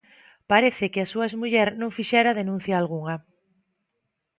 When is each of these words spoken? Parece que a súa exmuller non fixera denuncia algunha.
Parece 0.51 0.85
que 0.93 0.99
a 1.01 1.09
súa 1.11 1.27
exmuller 1.29 1.69
non 1.81 1.95
fixera 1.97 2.37
denuncia 2.39 2.73
algunha. 2.75 3.15